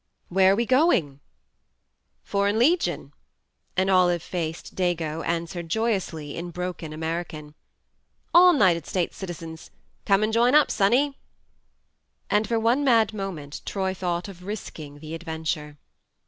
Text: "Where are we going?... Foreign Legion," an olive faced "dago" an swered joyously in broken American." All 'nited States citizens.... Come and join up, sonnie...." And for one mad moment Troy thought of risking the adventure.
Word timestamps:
"Where 0.29 0.53
are 0.53 0.55
we 0.55 0.65
going?... 0.65 1.19
Foreign 2.23 2.57
Legion," 2.57 3.13
an 3.77 3.87
olive 3.87 4.23
faced 4.23 4.73
"dago" 4.73 5.23
an 5.23 5.45
swered 5.45 5.67
joyously 5.67 6.35
in 6.35 6.49
broken 6.49 6.91
American." 6.91 7.53
All 8.33 8.51
'nited 8.51 8.87
States 8.87 9.15
citizens.... 9.17 9.69
Come 10.07 10.23
and 10.23 10.33
join 10.33 10.55
up, 10.55 10.71
sonnie...." 10.71 11.19
And 12.31 12.47
for 12.47 12.59
one 12.59 12.83
mad 12.83 13.13
moment 13.13 13.61
Troy 13.63 13.93
thought 13.93 14.27
of 14.27 14.43
risking 14.43 14.97
the 14.97 15.13
adventure. 15.13 15.77